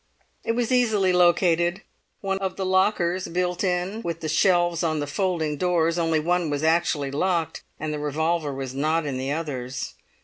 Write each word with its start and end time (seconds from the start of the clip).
It 0.43 0.53
was 0.53 0.71
easily 0.71 1.13
located; 1.13 1.83
of 2.23 2.55
the 2.55 2.65
lockers, 2.65 3.27
built 3.27 3.63
in 3.63 4.01
with 4.01 4.21
the 4.21 4.29
shelves 4.29 4.81
on 4.81 4.99
the 4.99 5.05
folding 5.05 5.57
doors, 5.57 5.99
only 5.99 6.19
one 6.19 6.49
was 6.49 6.63
actually 6.63 7.11
locked, 7.11 7.61
and 7.79 7.93
the 7.93 7.99
revolver 7.99 8.51
was 8.51 8.73
not 8.73 9.05
in 9.05 9.19
the 9.19 9.31
others. 9.31 9.93